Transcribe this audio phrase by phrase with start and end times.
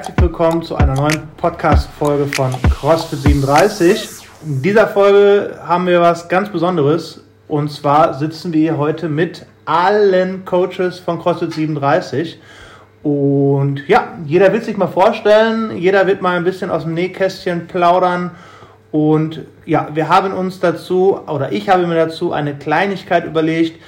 [0.00, 4.08] herzlich willkommen zu einer neuen Podcast-Folge von CrossFit 37.
[4.46, 7.20] In dieser Folge haben wir was ganz Besonderes.
[7.48, 12.40] Und zwar sitzen wir heute mit allen Coaches von CrossFit 37
[13.02, 17.66] und ja, jeder wird sich mal vorstellen, jeder wird mal ein bisschen aus dem Nähkästchen
[17.66, 18.30] plaudern.
[18.92, 23.78] Und ja, wir haben uns dazu oder ich habe mir dazu eine Kleinigkeit überlegt,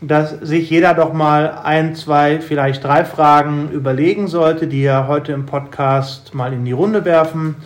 [0.00, 5.32] dass sich jeder doch mal ein, zwei, vielleicht drei Fragen überlegen sollte, die er heute
[5.32, 7.56] im Podcast mal in die Runde werfen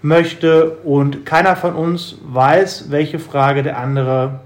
[0.00, 0.78] möchte.
[0.84, 4.40] Und keiner von uns weiß, welche Frage der andere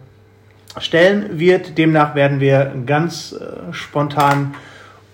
[0.78, 1.78] stellen wird.
[1.78, 4.54] Demnach werden wir ganz äh, spontan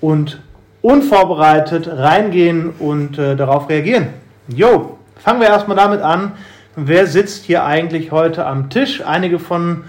[0.00, 0.40] und
[0.82, 4.08] unvorbereitet reingehen und äh, darauf reagieren.
[4.48, 6.32] Jo, fangen wir erstmal damit an.
[6.76, 9.02] Wer sitzt hier eigentlich heute am Tisch?
[9.04, 9.84] Einige von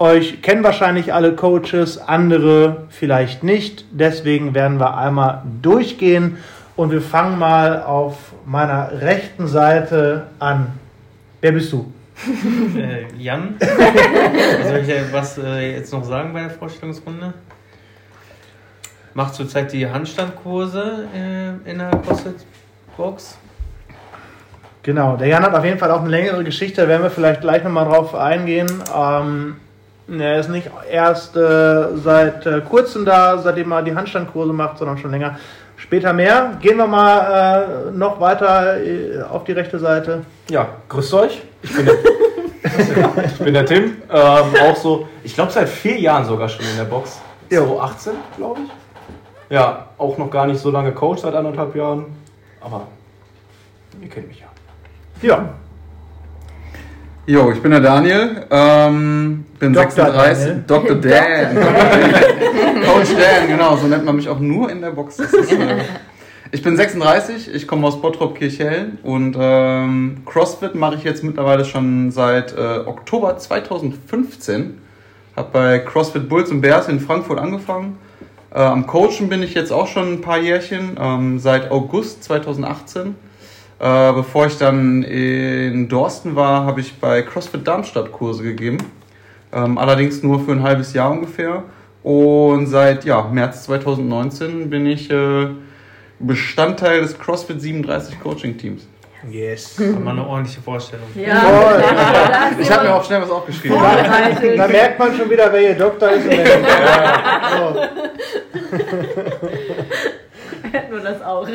[0.00, 3.84] euch kennen wahrscheinlich alle Coaches, andere vielleicht nicht.
[3.92, 6.38] Deswegen werden wir einmal durchgehen
[6.74, 10.68] und wir fangen mal auf meiner rechten Seite an.
[11.40, 11.92] Wer bist du?
[12.76, 13.56] Äh, Jan.
[13.60, 17.32] Soll ich was äh, jetzt noch sagen bei der Vorstellungsrunde?
[19.14, 23.38] Macht zurzeit die Handstandkurse äh, in der CrossFit-Box.
[24.82, 27.40] Genau, der Jan hat auf jeden Fall auch eine längere Geschichte, da werden wir vielleicht
[27.40, 28.68] gleich nochmal drauf eingehen.
[28.94, 29.56] Ähm,
[30.18, 34.98] er ist nicht erst äh, seit äh, kurzem da, seitdem er die Handstandkurse macht, sondern
[34.98, 35.38] schon länger.
[35.76, 36.58] Später mehr.
[36.60, 40.24] Gehen wir mal äh, noch weiter äh, auf die rechte Seite.
[40.50, 41.42] Ja, grüßt euch.
[41.62, 41.94] Ich bin der,
[43.24, 43.96] ich bin der Tim.
[44.10, 47.20] Ähm, auch so, ich glaube seit vier Jahren sogar schon in der Box.
[47.50, 48.70] So 18, glaube ich.
[49.54, 52.06] Ja, auch noch gar nicht so lange Coach, seit anderthalb Jahren.
[52.60, 52.86] Aber
[54.00, 54.46] ihr kennt mich ja.
[55.22, 55.50] Ja,
[57.30, 60.06] Jo, ich bin der Daniel, ähm, bin Dr.
[60.06, 60.46] 36.
[60.46, 60.64] Daniel.
[60.66, 60.96] Dr.
[61.00, 61.56] Dan.
[62.84, 65.18] Coach Dan, genau, so nennt man mich auch nur in der Box.
[65.18, 65.76] Das ist, äh,
[66.50, 71.64] ich bin 36, ich komme aus Bottrop Kirchhellen und ähm, CrossFit mache ich jetzt mittlerweile
[71.64, 74.80] schon seit äh, Oktober 2015.
[75.36, 77.96] Habe bei CrossFit Bulls und Bears in Frankfurt angefangen.
[78.52, 83.14] Äh, am Coachen bin ich jetzt auch schon ein paar Jährchen, ähm, seit August 2018.
[83.80, 88.76] Äh, bevor ich dann in Dorsten war, habe ich bei CrossFit Darmstadt Kurse gegeben.
[89.52, 91.62] Ähm, allerdings nur für ein halbes Jahr ungefähr.
[92.02, 95.48] Und seit ja, März 2019 bin ich äh,
[96.18, 98.86] Bestandteil des CrossFit 37 Coaching Teams.
[99.30, 99.78] yes.
[99.80, 101.06] Hat man eine ordentliche Vorstellung.
[101.14, 101.82] Ja, Voll.
[102.60, 103.78] Ich habe mir auch schnell was aufgeschrieben.
[104.58, 106.26] Da merkt man schon wieder, wer ihr Doktor ist.
[106.26, 106.70] Und wer nicht.
[107.56, 107.80] So.
[110.72, 111.48] Hätten wir das auch.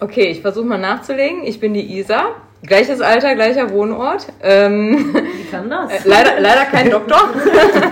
[0.00, 1.44] Okay, ich versuche mal nachzulegen.
[1.44, 2.34] Ich bin die Isa.
[2.62, 4.26] Gleiches Alter, gleicher Wohnort.
[4.42, 5.92] Ähm, Wie kann das?
[5.92, 7.28] äh, leider, leider kein Doktor.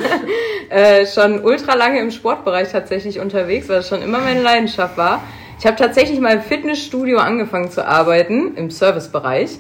[0.70, 5.22] äh, schon ultra lange im Sportbereich tatsächlich unterwegs, weil das schon immer meine Leidenschaft war.
[5.58, 9.58] Ich habe tatsächlich mal im Fitnessstudio angefangen zu arbeiten, im Servicebereich.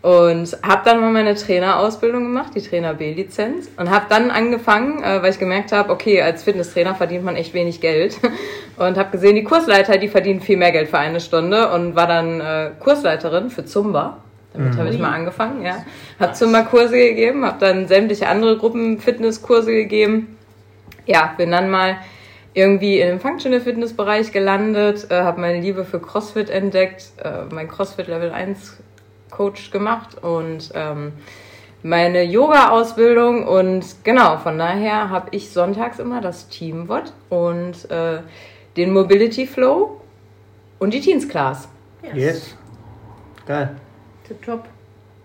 [0.00, 3.68] Und habe dann mal meine Trainerausbildung gemacht, die Trainer B-Lizenz.
[3.76, 7.52] Und habe dann angefangen, äh, weil ich gemerkt habe, okay, als Fitnesstrainer verdient man echt
[7.52, 8.16] wenig Geld.
[8.76, 11.72] Und habe gesehen, die Kursleiter, die verdienen viel mehr Geld für eine Stunde.
[11.72, 14.18] Und war dann äh, Kursleiterin für Zumba.
[14.54, 15.84] Damit habe ich mal angefangen, ja.
[16.18, 20.36] Habe Zumba-Kurse gegeben, habe dann sämtliche andere Gruppen Fitnesskurse gegeben.
[21.06, 21.98] Ja, bin dann mal
[22.54, 27.68] irgendwie im Functional Fitness Bereich gelandet, äh, habe meine Liebe für CrossFit entdeckt, äh, mein
[27.68, 28.78] CrossFit Level 1
[29.30, 31.12] Coach gemacht und ähm,
[31.82, 38.20] meine Yoga-Ausbildung und genau, von daher habe ich sonntags immer das Teamwort und äh,
[38.76, 40.00] den Mobility Flow
[40.78, 41.68] und die Teens Class.
[42.14, 42.56] Yes.
[43.46, 43.76] Geil.
[44.26, 44.64] Tipptopp.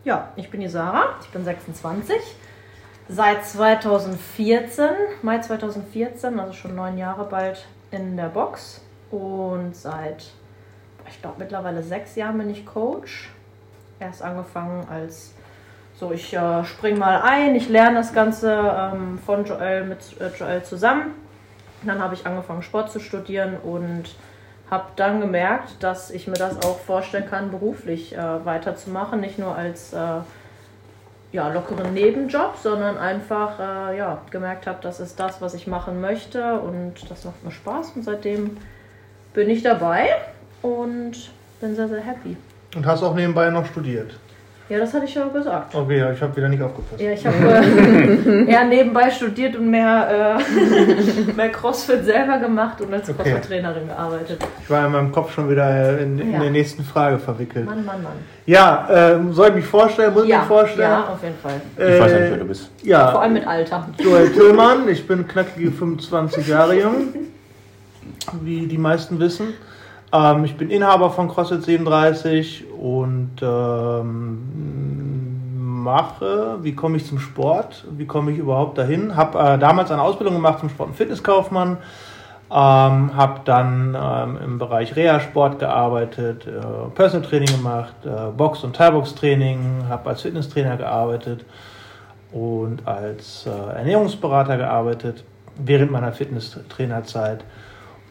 [0.04, 2.16] Ja, ich bin die Sarah, ich bin 26.
[3.10, 4.90] Seit 2014,
[5.22, 8.82] Mai 2014, also schon neun Jahre bald in der Box.
[9.12, 10.32] Und seit,
[11.10, 13.30] ich glaube, mittlerweile sechs Jahren bin ich Coach.
[14.04, 15.34] Erst angefangen als
[15.96, 20.28] so, ich äh, spring mal ein, ich lerne das Ganze ähm, von Joel mit äh,
[20.38, 21.14] Joel zusammen.
[21.82, 24.16] Und dann habe ich angefangen, Sport zu studieren und
[24.70, 29.22] habe dann gemerkt, dass ich mir das auch vorstellen kann, beruflich äh, weiterzumachen.
[29.22, 29.98] Nicht nur als äh,
[31.32, 36.02] ja, lockeren Nebenjob, sondern einfach äh, ja, gemerkt habe, das ist das, was ich machen
[36.02, 37.94] möchte und das macht mir Spaß.
[37.96, 38.58] Und seitdem
[39.34, 40.10] bin ich dabei
[40.62, 42.36] und bin sehr, sehr happy.
[42.76, 44.12] Und hast auch nebenbei noch studiert.
[44.70, 45.76] Ja, das hatte ich ja gesagt.
[45.76, 47.00] Okay, ja, ich habe wieder nicht aufgepasst.
[47.00, 52.92] Ja, ich habe äh, eher nebenbei studiert und mehr, äh, mehr CrossFit selber gemacht und
[52.94, 53.18] als Okay.
[53.24, 54.40] CrossFit-Trainerin gearbeitet.
[54.64, 56.40] Ich war in meinem Kopf schon wieder in, in Ja.
[56.40, 57.66] der nächsten Frage verwickelt.
[57.66, 58.14] Mann, Mann, Mann.
[58.46, 60.14] Ja, ähm, soll ich mich vorstellen?
[60.14, 60.90] Muss ich Ja, mich vorstellen?
[60.92, 61.62] ja, auf jeden Fall.
[61.78, 62.72] Ich weiß ja nicht, Äh, wer du bist.
[62.84, 63.90] Ja, Vor allem mit Alter.
[64.00, 67.14] Joel Tillmann, ich bin knackige 25 Jahre jung,
[68.42, 69.54] wie die meisten wissen.
[70.14, 74.44] Ähm, ich bin Inhaber von CrossFit 37 und ähm,
[75.84, 79.16] mache, wie komme ich zum Sport, wie komme ich überhaupt dahin.
[79.16, 81.78] Habe äh, damals eine Ausbildung gemacht zum Sport- und Fitnesskaufmann,
[82.52, 86.62] ähm, habe dann ähm, im Bereich Reha-Sport gearbeitet, äh,
[86.94, 91.44] Personal Training gemacht, äh, Box- und Teilbox-Training, habe als Fitnesstrainer gearbeitet
[92.32, 95.24] und als äh, Ernährungsberater gearbeitet
[95.56, 97.44] während meiner Fitnesstrainerzeit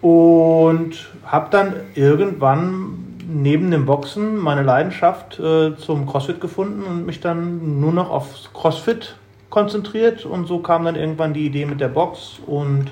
[0.03, 7.21] und habe dann irgendwann neben dem Boxen meine Leidenschaft äh, zum CrossFit gefunden und mich
[7.21, 9.15] dann nur noch aufs CrossFit
[9.49, 12.91] konzentriert und so kam dann irgendwann die Idee mit der Box und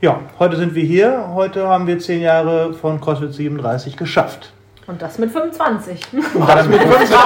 [0.00, 1.30] ja, heute sind wir hier.
[1.34, 4.52] Heute haben wir zehn Jahre von CrossFit 37 geschafft.
[4.86, 6.00] Und das mit 25.
[6.34, 7.18] Und das mit 25.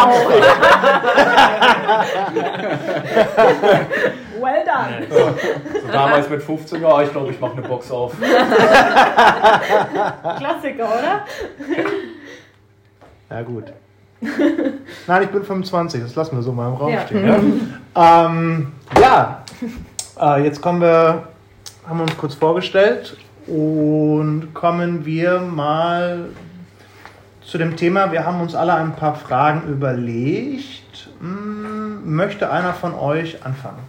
[4.72, 5.34] well done.
[5.82, 8.14] So damals mit 15 Jahren, ich glaube, ich mache eine Box auf.
[10.38, 11.24] Klassiker, oder?
[13.30, 13.72] Ja, gut.
[15.06, 17.06] Nein, ich bin 25, das lassen wir so mal im Raum Ja.
[17.06, 17.76] stehen.
[17.96, 19.42] Ja, ähm, ja.
[20.20, 21.24] Äh, jetzt kommen wir,
[21.88, 23.16] haben wir uns kurz vorgestellt
[23.48, 26.28] und kommen wir mal
[27.44, 28.12] zu dem Thema.
[28.12, 31.08] Wir haben uns alle ein paar Fragen überlegt.
[31.18, 33.80] Hm, möchte einer von euch anfangen?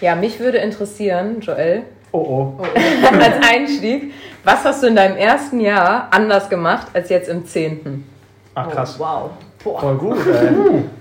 [0.00, 2.62] Ja, mich würde interessieren, Joel, Oh oh.
[3.20, 4.14] als Einstieg,
[4.44, 8.08] was hast du in deinem ersten Jahr anders gemacht als jetzt im zehnten?
[8.54, 8.94] Ach krass.
[9.00, 9.30] Oh, wow.
[9.64, 9.80] Boah.
[9.80, 10.84] Voll gut, ey.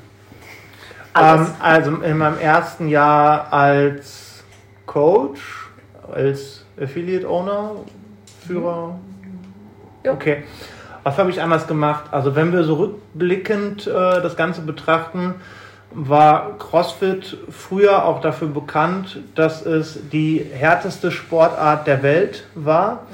[1.15, 4.43] Ähm, also in meinem ersten Jahr als
[4.87, 5.69] Coach,
[6.11, 7.75] als Affiliate Owner,
[8.47, 8.95] Führer.
[10.03, 10.13] Ja.
[10.13, 10.43] Okay.
[11.03, 12.05] Was habe ich anders gemacht?
[12.09, 15.35] Also wenn wir so rückblickend äh, das Ganze betrachten,
[15.95, 23.05] war CrossFit früher auch dafür bekannt, dass es die härteste Sportart der Welt war.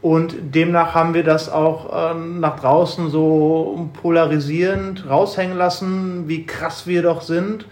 [0.00, 6.88] Und demnach haben wir das auch ähm, nach draußen so polarisierend raushängen lassen, wie krass
[6.88, 7.66] wir doch sind.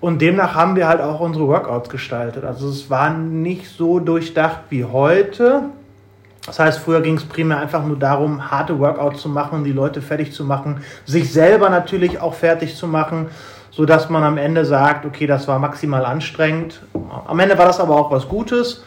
[0.00, 2.44] Und demnach haben wir halt auch unsere Workouts gestaltet.
[2.44, 5.64] Also es war nicht so durchdacht wie heute.
[6.46, 10.02] Das heißt, früher ging es primär einfach nur darum, harte Workouts zu machen, die Leute
[10.02, 13.28] fertig zu machen, sich selber natürlich auch fertig zu machen,
[13.72, 16.82] so dass man am Ende sagt, okay, das war maximal anstrengend.
[17.26, 18.84] Am Ende war das aber auch was Gutes,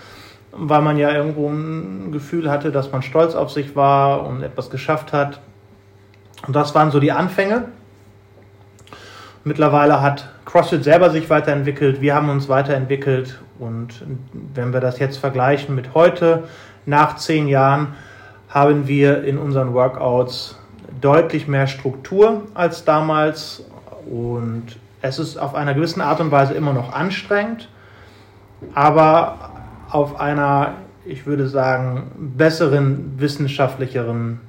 [0.52, 4.70] weil man ja irgendwo ein Gefühl hatte, dass man stolz auf sich war und etwas
[4.70, 5.42] geschafft hat.
[6.46, 7.66] Und das waren so die Anfänge.
[9.44, 14.04] Mittlerweile hat CrossFit selber sich weiterentwickelt, wir haben uns weiterentwickelt und
[14.54, 16.44] wenn wir das jetzt vergleichen mit heute,
[16.86, 17.96] nach zehn Jahren,
[18.50, 20.58] haben wir in unseren Workouts
[21.02, 23.66] deutlich mehr Struktur als damals
[24.10, 27.69] und es ist auf einer gewissen Art und Weise immer noch anstrengend,
[28.74, 29.52] aber
[29.90, 30.74] auf einer,
[31.06, 34.40] ich würde sagen, besseren, wissenschaftlicheren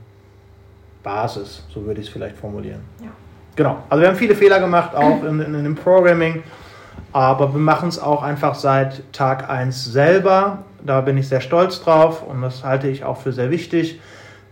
[1.03, 2.81] Basis, so würde ich es vielleicht formulieren.
[3.01, 3.09] Ja.
[3.55, 6.43] Genau, also wir haben viele Fehler gemacht, auch in, in, in dem Programming,
[7.13, 10.65] aber wir machen es auch einfach seit Tag 1 selber.
[10.85, 14.01] Da bin ich sehr stolz drauf und das halte ich auch für sehr wichtig,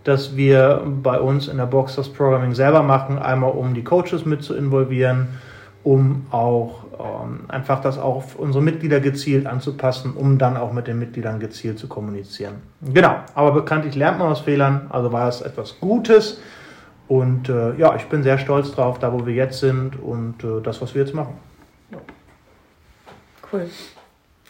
[0.05, 4.23] dass wir bei uns in der Box das Programming selber machen, einmal um die Coaches
[4.23, 5.27] mit zu involvieren,
[5.83, 10.87] um auch ähm, einfach das auch auf unsere Mitglieder gezielt anzupassen, um dann auch mit
[10.87, 12.55] den Mitgliedern gezielt zu kommunizieren.
[12.81, 16.39] Genau, aber bekanntlich lernt man aus Fehlern, also war es etwas Gutes.
[17.07, 20.61] Und äh, ja, ich bin sehr stolz drauf, da wo wir jetzt sind und äh,
[20.63, 21.35] das, was wir jetzt machen.
[23.51, 23.67] Cool.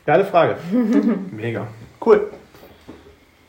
[0.05, 0.57] Geile Frage.
[1.31, 1.67] Mega.
[2.03, 2.29] Cool.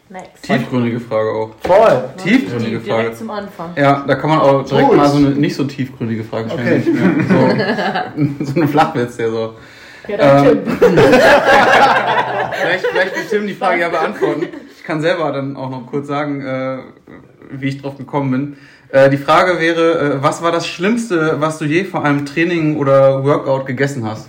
[0.09, 0.43] Next.
[0.45, 1.51] Tiefgründige Frage auch.
[1.61, 2.05] Voll.
[2.19, 3.03] Tiefgründige Die Frage.
[3.03, 3.71] direkt zum Anfang.
[3.77, 4.97] Ja, da kann man auch direkt Gut.
[4.97, 7.27] mal so eine nicht so tiefgründige Frage stellen.
[8.39, 9.55] So, so eine Flachwitz, der so.
[10.07, 10.79] Ja, dann Ähm, Tim.
[12.59, 14.47] Vielleicht, vielleicht will Tim die Frage ja beantworten.
[14.77, 16.79] Ich kann selber dann auch noch kurz sagen, äh,
[17.51, 18.57] wie ich drauf gekommen bin.
[18.91, 22.77] Äh, die Frage wäre, äh, was war das Schlimmste, was du je vor einem Training
[22.77, 24.29] oder Workout gegessen hast?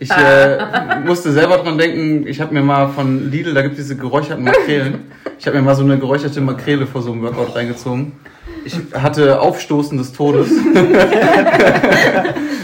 [0.00, 0.58] Ich äh,
[1.04, 4.44] musste selber dran denken, ich habe mir mal von Lidl, da gibt es diese geräucherten
[4.44, 5.00] Makrelen,
[5.36, 8.12] ich habe mir mal so eine geräucherte Makrele vor so einem Workout reingezogen.
[8.64, 10.50] Ich hatte Aufstoßen des Todes.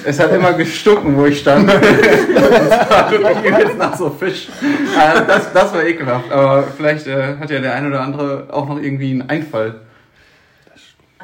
[0.04, 1.66] es hat immer gestunken, wo ich stand.
[1.66, 4.48] Wirklich übelst nach so Fisch.
[4.96, 8.68] Äh, das, das war ekelhaft, aber vielleicht äh, hat ja der ein oder andere auch
[8.68, 9.80] noch irgendwie einen Einfall.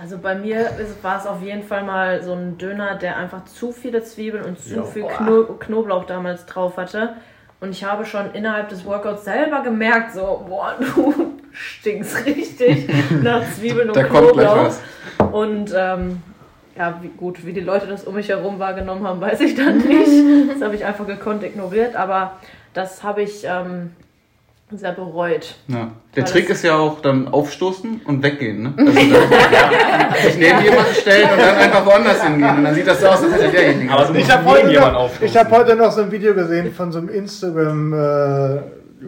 [0.00, 0.70] Also bei mir
[1.02, 4.58] war es auf jeden Fall mal so ein Döner, der einfach zu viele Zwiebeln und
[4.58, 4.84] zu Ja.
[4.84, 7.16] viel Kno Knoblauch damals drauf hatte.
[7.60, 12.88] Und ich habe schon innerhalb des Workouts selber gemerkt, so, boah, du stinkst richtig
[13.22, 14.72] nach Zwiebeln und Da Knoblauch.
[15.32, 16.22] Und ähm,
[16.76, 19.78] ja, wie, gut, wie die Leute das um mich herum wahrgenommen haben, weiß ich dann
[19.78, 20.50] nicht.
[20.54, 22.38] Das habe ich einfach gekonnt ignoriert, aber
[22.72, 23.90] das habe ich ähm,
[24.78, 25.56] sehr bereut.
[25.68, 25.90] Ja.
[26.16, 28.72] Der Trick ist ja auch dann aufstoßen und weggehen, ne?
[28.76, 32.56] Also dann sich neben jemanden stellen und dann einfach woanders hingehen.
[32.58, 33.92] Und dann sieht das so aus, als hätte derjenige.
[33.92, 34.28] Aber das du gemacht.
[34.28, 35.26] musst hab heute noch- aufstoßen.
[35.26, 38.60] Ich habe heute noch so ein Video gesehen von so einem Instagram äh,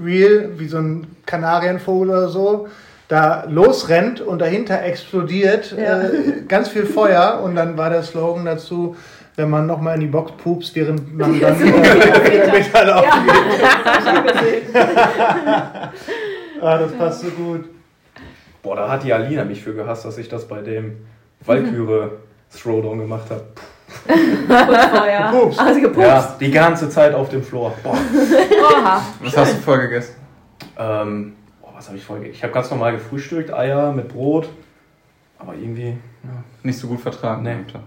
[0.05, 2.69] Reel, wie so ein Kanarienvogel oder so,
[3.09, 6.03] da losrennt und dahinter explodiert Ja.
[6.03, 8.97] äh, ganz viel Feuer und dann war der Slogan dazu,
[9.37, 14.63] wenn man nochmal in die Box pupst, während man dann äh, Metall aufgeht.
[16.61, 17.65] ah, das passt so gut.
[18.63, 20.99] Boah, da hat die Alina mich für gehasst, dass ich das bei dem
[21.45, 22.11] Valkyrie
[22.57, 23.43] Throwdown gemacht habe.
[24.47, 25.31] Vorher.
[25.33, 25.59] Gepupst.
[25.61, 26.07] Also gepupst.
[26.09, 27.75] Ja, die ganze Zeit auf dem Floor.
[27.83, 27.93] Boah.
[28.79, 29.03] Oha.
[29.21, 30.15] Was hast du vorher gegessen?
[30.79, 32.25] Ähm, boah, was habe ich vorher?
[32.25, 34.49] ge- Ich habe ganz normal gefrühstückt, Eier mit Brot.
[35.39, 35.97] Aber irgendwie
[36.63, 37.43] Nicht so gut vertragen.
[37.43, 37.57] Nee.
[37.71, 37.83] Tag.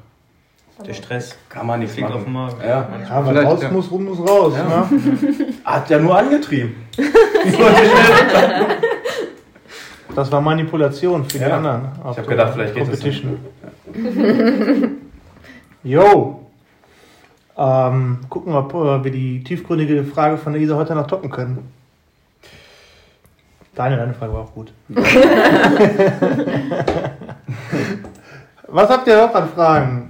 [0.86, 2.58] Der Stress kann man nichts fliegt auf den machen.
[2.58, 2.68] Magen.
[2.68, 3.72] Ja, Ja, was Vielleicht, raus ja.
[3.72, 4.54] muss, rum muss raus.
[4.58, 4.64] Ja.
[4.92, 5.46] Ne?
[5.64, 6.76] hat ja nur angetrieben.
[10.16, 11.58] Das war Manipulation für die Ja.
[11.58, 11.90] anderen.
[11.94, 13.38] Ich auf hab der gedacht, vielleicht geht Competition.
[15.84, 16.40] Jo.
[17.58, 21.72] Ähm, gucken wir, ob wir die tiefgründige Frage von der Isa heute noch toppen können.
[23.76, 24.74] Deine, deine Frage war auch gut.
[28.68, 30.10] Was habt ihr noch an Fragen?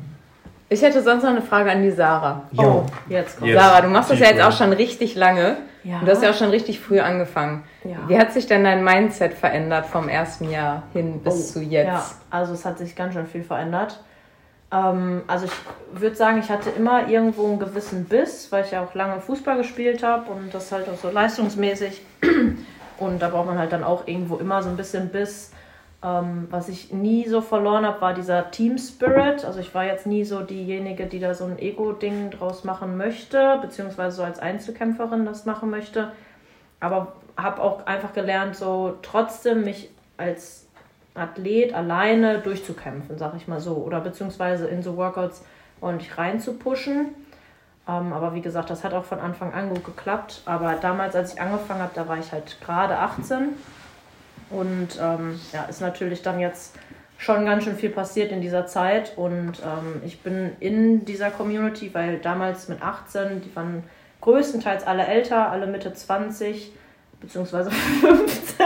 [0.67, 2.43] Ich hätte sonst noch eine Frage an die Sarah.
[2.57, 3.51] Oh, jetzt kommt.
[3.51, 3.61] Yes.
[3.61, 5.57] Sarah, du machst das ja jetzt auch schon richtig lange.
[5.83, 5.99] Ja.
[5.99, 7.63] Und du hast ja auch schon richtig früh angefangen.
[7.83, 7.97] Ja.
[8.07, 11.85] Wie hat sich denn dein Mindset verändert vom ersten Jahr hin bis zu jetzt?
[11.87, 13.99] Oh, Ja, also es hat sich ganz schön viel verändert.
[14.71, 15.51] Ähm, also ich
[16.01, 19.57] würde sagen, ich hatte immer irgendwo einen gewissen Biss, weil ich ja auch lange Fußball
[19.57, 22.01] gespielt habe und das halt auch so leistungsmäßig.
[22.97, 25.51] Und da braucht man halt dann auch irgendwo immer so ein bisschen Biss.
[26.03, 29.45] Ähm, was ich nie so verloren habe, war dieser Team Spirit.
[29.45, 33.59] Also ich war jetzt nie so diejenige, die da so ein Ego-Ding draus machen möchte,
[33.61, 36.11] beziehungsweise so als Einzelkämpferin das machen möchte.
[36.79, 40.67] Aber habe auch einfach gelernt, so trotzdem mich als
[41.15, 43.75] Athlet alleine durchzukämpfen, sag ich mal so.
[43.75, 45.43] Oder beziehungsweise in so Workouts
[45.81, 47.15] ordentlich reinzupushen.
[47.87, 50.41] Ähm, aber wie gesagt, das hat auch von Anfang an gut geklappt.
[50.45, 53.49] Aber damals, als ich angefangen habe, da war ich halt gerade 18.
[54.49, 56.75] Und ähm, ja, ist natürlich dann jetzt
[57.17, 59.13] schon ganz schön viel passiert in dieser Zeit.
[59.17, 63.83] Und ähm, ich bin in dieser Community, weil damals mit 18, die waren
[64.21, 66.71] größtenteils alle älter, alle Mitte 20,
[67.21, 67.71] beziehungsweise
[68.01, 68.65] 15.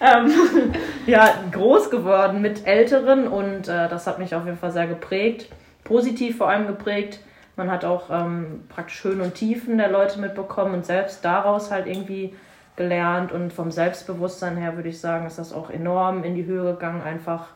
[0.00, 0.32] ähm,
[1.06, 5.48] ja, groß geworden mit Älteren und äh, das hat mich auf jeden Fall sehr geprägt.
[5.84, 7.20] Positiv vor allem geprägt.
[7.62, 11.86] Man hat auch ähm, praktisch Höhen und Tiefen der Leute mitbekommen und selbst daraus halt
[11.86, 12.34] irgendwie
[12.74, 13.30] gelernt.
[13.30, 17.02] Und vom Selbstbewusstsein her würde ich sagen, ist das auch enorm in die Höhe gegangen,
[17.02, 17.50] einfach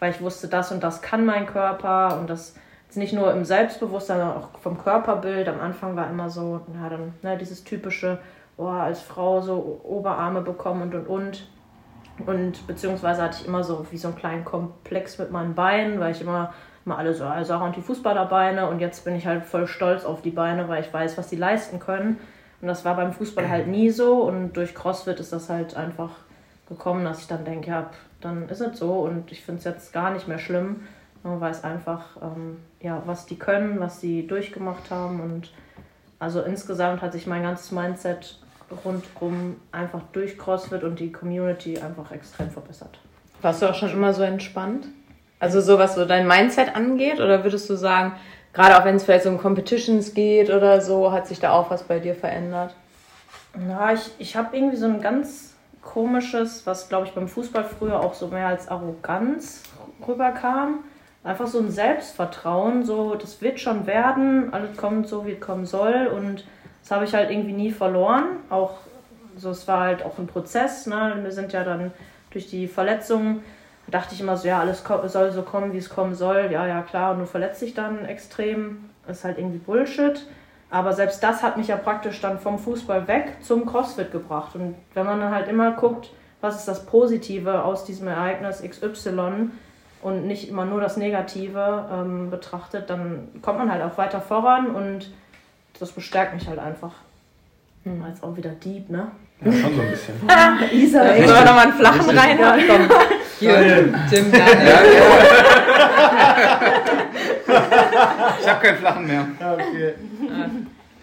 [0.00, 2.56] weil ich wusste, das und das kann mein Körper und das
[2.88, 5.48] ist nicht nur im Selbstbewusstsein, sondern auch vom Körperbild.
[5.48, 8.18] Am Anfang war immer so, ja, dann ne, dieses typische,
[8.56, 11.48] oh, als Frau so Oberarme bekommen und und und.
[12.26, 16.10] Und beziehungsweise hatte ich immer so wie so einen kleinen Komplex mit meinen Beinen, weil
[16.10, 16.52] ich immer,
[16.84, 20.22] immer alle so, also auch die Fußballerbeine und jetzt bin ich halt voll stolz auf
[20.22, 22.18] die Beine, weil ich weiß, was die leisten können.
[22.60, 26.10] Und das war beim Fußball halt nie so und durch CrossFit ist das halt einfach
[26.68, 29.92] gekommen, dass ich dann denke, ja, dann ist es so und ich finde es jetzt
[29.92, 30.80] gar nicht mehr schlimm.
[31.22, 35.52] Man weiß einfach, ähm, ja, was die können, was sie durchgemacht haben und
[36.18, 38.38] also insgesamt hat sich mein ganzes Mindset
[38.84, 42.98] rundum einfach durch CrossFit und die Community einfach extrem verbessert.
[43.42, 44.86] Warst du auch schon immer so entspannt?
[45.44, 47.20] Also so was so dein Mindset angeht?
[47.20, 48.14] Oder würdest du sagen,
[48.54, 51.68] gerade auch wenn es vielleicht so um Competitions geht oder so, hat sich da auch
[51.68, 52.74] was bei dir verändert?
[53.68, 58.00] Ja, ich, ich habe irgendwie so ein ganz komisches, was glaube ich beim Fußball früher
[58.00, 59.64] auch so mehr als Arroganz
[60.08, 60.78] rüberkam.
[61.22, 65.66] Einfach so ein Selbstvertrauen, so das wird schon werden, alles kommt so, wie es kommen
[65.66, 66.46] soll und
[66.80, 68.38] das habe ich halt irgendwie nie verloren.
[68.48, 68.78] Auch
[69.36, 71.18] so, es war halt auch ein Prozess, ne?
[71.22, 71.92] Wir sind ja dann
[72.30, 73.42] durch die Verletzungen,
[73.88, 76.48] dachte ich immer so, ja, alles soll so kommen, wie es kommen soll.
[76.50, 78.90] Ja, ja, klar, und du verletzt dich dann extrem.
[79.08, 80.26] ist halt irgendwie Bullshit.
[80.70, 84.56] Aber selbst das hat mich ja praktisch dann vom Fußball weg zum CrossFit gebracht.
[84.56, 86.10] Und wenn man dann halt immer guckt,
[86.40, 89.50] was ist das Positive aus diesem Ereignis XY
[90.02, 94.74] und nicht immer nur das Negative ähm, betrachtet, dann kommt man halt auch weiter voran
[94.74, 95.10] und
[95.78, 96.92] das bestärkt mich halt einfach.
[97.84, 98.04] Hm.
[98.08, 99.10] Jetzt auch wieder deep, ne?
[99.40, 100.14] Ja, schon so ein bisschen.
[100.72, 101.28] Isa, Sollen ey.
[101.28, 102.60] wir nochmal einen flachen reinhauen?
[102.68, 102.88] Komm.
[103.40, 104.46] Hier, Tim, Ja,
[108.40, 109.26] Ich habe keinen flachen mehr.
[109.40, 109.94] Okay.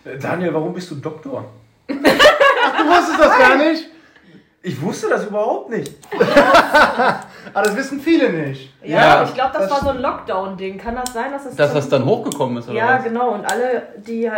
[0.06, 1.46] Äh, Daniel, warum bist du Doktor?
[1.88, 3.86] Du wusstest das gar nicht?
[4.64, 5.92] Ich wusste das überhaupt nicht.
[7.52, 8.72] Aber das wissen viele nicht.
[8.84, 10.78] Ja, Ja, ich glaube, das, das- war so ein Lockdown-Ding.
[10.78, 13.04] Kann das sein, dass es Dass das dann hochgekommen ist, oder Ja, was?
[13.04, 13.30] genau.
[13.32, 14.34] Und alle, die ja,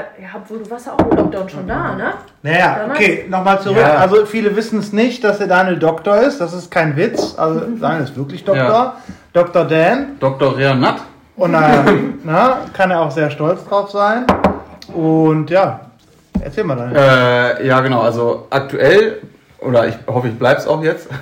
[0.47, 2.13] wo du warst ja auch im Lockdown schon da, ne?
[2.41, 3.77] Naja, Damals- okay, nochmal zurück.
[3.79, 3.95] Ja.
[3.97, 6.39] Also viele wissen es nicht, dass der Daniel Doktor ist.
[6.39, 7.35] Das ist kein Witz.
[7.37, 8.63] Also Daniel ist wirklich Doktor.
[8.63, 8.97] Ja.
[9.33, 9.65] Dr.
[9.65, 10.17] Dan.
[10.21, 10.57] Dr.
[10.57, 11.01] Reanat.
[11.35, 11.83] Und da
[12.23, 14.25] na, kann er auch sehr stolz drauf sein.
[14.93, 15.81] Und ja,
[16.39, 16.97] erzähl mal Daniel.
[16.97, 18.01] Äh, ja, genau.
[18.01, 19.21] Also aktuell,
[19.63, 21.09] oder ich hoffe, ich bleib's auch jetzt.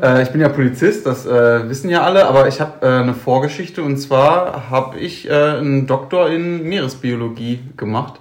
[0.00, 3.12] Äh, ich bin ja Polizist, das äh, wissen ja alle, aber ich habe äh, eine
[3.12, 8.14] Vorgeschichte und zwar habe ich äh, einen Doktor in Meeresbiologie gemacht.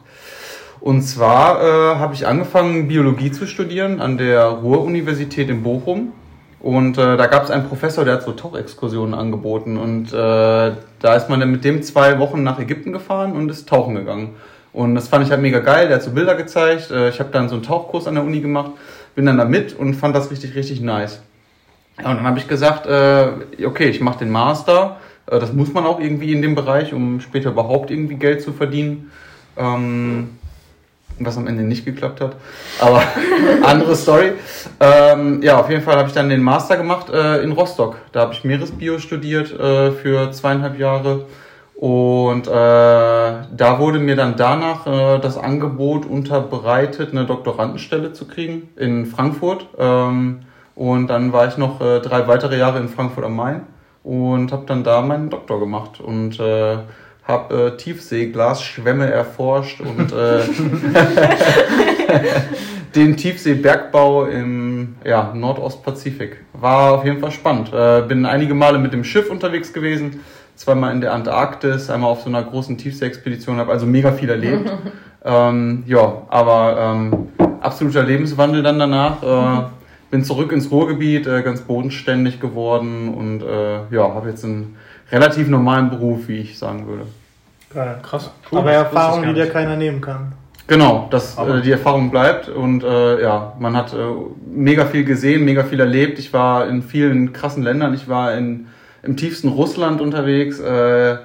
[0.81, 6.11] Und zwar äh, habe ich angefangen, Biologie zu studieren an der Ruhr-Universität in Bochum.
[6.59, 9.77] Und äh, da gab es einen Professor, der hat so Tauchexkursionen angeboten.
[9.77, 13.95] Und da ist man dann mit dem zwei Wochen nach Ägypten gefahren und ist tauchen
[13.95, 14.35] gegangen.
[14.73, 15.87] Und das fand ich halt mega geil.
[15.87, 16.91] Der hat so Bilder gezeigt.
[16.91, 18.71] Äh, ich habe dann so einen Tauchkurs an der Uni gemacht,
[19.15, 21.21] bin dann da mit und fand das richtig, richtig nice.
[21.97, 24.97] Und dann habe ich gesagt, äh, okay, ich mache den Master.
[25.27, 28.53] Äh, das muss man auch irgendwie in dem Bereich, um später überhaupt irgendwie Geld zu
[28.53, 29.11] verdienen.
[29.57, 30.29] Ähm,
[31.23, 32.35] was am Ende nicht geklappt hat.
[32.79, 33.03] Aber
[33.63, 34.31] andere Story.
[34.79, 37.97] Ähm, ja, auf jeden Fall habe ich dann den Master gemacht in Rostock.
[38.11, 41.25] Da habe ich Meeresbio studiert für zweieinhalb Jahre.
[41.81, 48.69] Und äh, da wurde mir dann danach äh, das Angebot unterbreitet, eine Doktorandenstelle zu kriegen
[48.75, 49.65] in Frankfurt.
[49.79, 50.41] Ähm,
[50.75, 53.61] und dann war ich noch äh, drei weitere Jahre in Frankfurt am Main
[54.03, 56.77] und habe dann da meinen Doktor gemacht und äh,
[57.23, 60.41] habe äh, Tiefseeglasschwämme erforscht und äh,
[62.95, 66.45] den Tiefseebergbau im ja, Nordostpazifik.
[66.53, 67.73] War auf jeden Fall spannend.
[67.73, 70.19] Äh, bin einige Male mit dem Schiff unterwegs gewesen,
[70.61, 74.71] zweimal in der Antarktis, einmal auf so einer großen Tiefseeexpedition, habe also mega viel erlebt.
[75.25, 77.27] ähm, ja, aber ähm,
[77.61, 79.23] absoluter Lebenswandel dann danach.
[79.23, 79.63] Äh,
[80.11, 84.75] bin zurück ins Ruhrgebiet, äh, ganz bodenständig geworden und äh, ja, habe jetzt einen
[85.11, 87.05] relativ normalen Beruf, wie ich sagen würde.
[87.73, 87.97] Geil.
[88.03, 88.29] Krass.
[88.51, 90.33] Aber das Erfahrung, die dir keiner nehmen kann.
[90.67, 93.97] Genau, dass Aber- äh, die Erfahrung bleibt und äh, ja, man hat äh,
[94.53, 96.19] mega viel gesehen, mega viel erlebt.
[96.19, 97.93] Ich war in vielen krassen Ländern.
[97.93, 98.67] Ich war in,
[99.03, 101.18] im tiefsten Russland unterwegs, äh,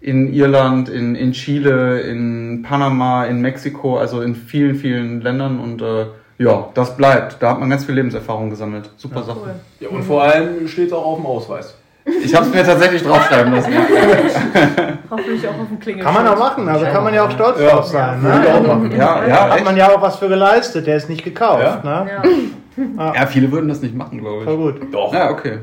[0.00, 5.82] in Irland, in, in Chile, in Panama, in Mexiko, also in vielen, vielen Ländern und
[5.82, 6.06] äh,
[6.38, 7.36] ja, das bleibt.
[7.42, 8.90] Da hat man ganz viel Lebenserfahrung gesammelt.
[8.98, 9.38] Super Sache.
[9.42, 9.54] Cool.
[9.80, 11.76] Ja, und vor allem steht es auch auf dem Ausweis.
[12.22, 13.72] Ich habe es mir tatsächlich draufschreiben lassen.
[13.72, 13.80] Ja.
[15.10, 16.04] Hoffentlich auch auf dem Klingel.
[16.04, 17.70] Kann man auch machen, also kann man ja auch stolz Ja.
[17.70, 18.22] drauf sein.
[18.22, 18.68] Würde ich auch Ne?
[18.68, 18.92] machen.
[18.92, 19.64] Ja, ja, Hat echt.
[19.64, 21.62] man ja auch was für geleistet, der ist nicht gekauft.
[21.64, 22.04] Ja.
[22.04, 22.10] Ne?
[22.98, 23.14] Ja.
[23.14, 24.80] ja, viele würden das nicht machen, glaube Voll ich.
[24.80, 24.94] gut.
[24.94, 25.12] Doch.
[25.14, 25.58] Ja, okay.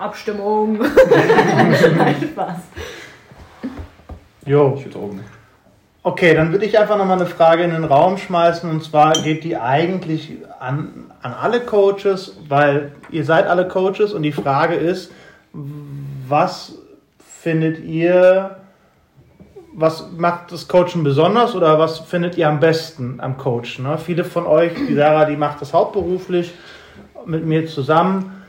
[0.00, 0.78] Abstimmung.
[1.96, 2.56] Nein, Spaß.
[4.46, 4.74] Jo.
[4.78, 5.24] Ich würde auch nicht.
[6.02, 9.44] Okay, dann würde ich einfach nochmal eine Frage in den Raum schmeißen und zwar geht
[9.44, 15.12] die eigentlich an, an alle Coaches, weil ihr seid alle Coaches und die Frage ist,
[16.26, 16.78] was
[17.18, 18.56] findet ihr,
[19.74, 23.82] was macht das Coachen besonders oder was findet ihr am besten am Coachen?
[23.82, 23.98] Ne?
[23.98, 26.54] Viele von euch, die Sarah, die macht das hauptberuflich
[27.26, 28.39] mit mir zusammen,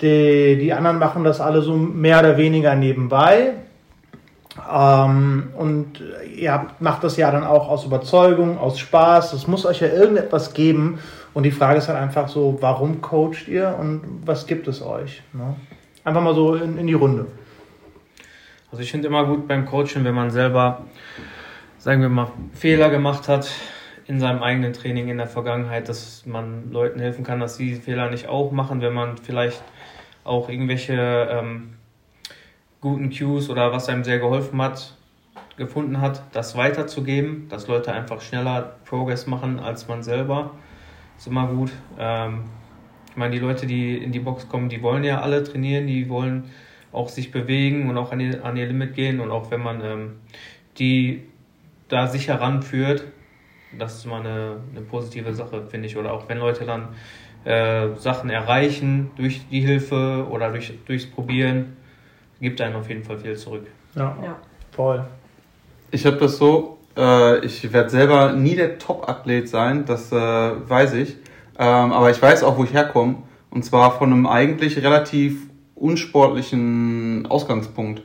[0.00, 3.54] die, die anderen machen das alle so mehr oder weniger nebenbei.
[4.72, 6.02] Ähm, und
[6.36, 9.32] ihr macht das ja dann auch aus Überzeugung, aus Spaß.
[9.32, 10.98] Es muss euch ja irgendetwas geben.
[11.32, 15.22] Und die Frage ist halt einfach so, warum coacht ihr und was gibt es euch?
[15.32, 15.56] Ne?
[16.04, 17.26] Einfach mal so in, in die Runde.
[18.70, 20.82] Also ich finde immer gut beim Coachen, wenn man selber,
[21.78, 23.50] sagen wir mal, Fehler gemacht hat
[24.06, 28.10] in seinem eigenen Training in der Vergangenheit, dass man Leuten helfen kann, dass sie Fehler
[28.10, 29.62] nicht auch machen, wenn man vielleicht
[30.24, 31.74] auch irgendwelche ähm,
[32.80, 34.94] guten Cues oder was einem sehr geholfen hat,
[35.56, 40.50] gefunden hat, das weiterzugeben, dass Leute einfach schneller Progress machen als man selber.
[41.16, 41.72] Ist immer gut.
[41.98, 42.44] Ähm,
[43.10, 46.08] ich meine, die Leute, die in die Box kommen, die wollen ja alle trainieren, die
[46.08, 46.50] wollen
[46.92, 49.20] auch sich bewegen und auch an ihr, an ihr Limit gehen.
[49.20, 50.16] Und auch wenn man ähm,
[50.78, 51.22] die
[51.88, 53.04] da sicher ranführt,
[53.78, 55.96] das ist immer eine, eine positive Sache, finde ich.
[55.96, 56.88] Oder auch wenn Leute dann
[57.44, 61.76] äh, Sachen erreichen durch die Hilfe oder durch, durchs Probieren,
[62.40, 63.66] gibt einem auf jeden Fall viel zurück.
[63.94, 64.36] Ja, Ja.
[64.72, 65.04] voll.
[65.90, 70.94] Ich habe das so, äh, ich werde selber nie der Top-Athlet sein, das äh, weiß
[70.94, 71.16] ich.
[71.56, 73.16] Ähm, aber ich weiß auch, wo ich herkomme.
[73.50, 78.02] Und zwar von einem eigentlich relativ unsportlichen Ausgangspunkt.